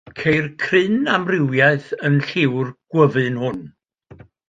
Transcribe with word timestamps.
Ceir 0.19 0.45
cryn 0.63 0.97
amrywiaeth 1.17 1.91
yn 2.09 2.19
lliw'r 2.31 2.75
gwyfyn 2.97 3.43
hwn. 3.47 3.65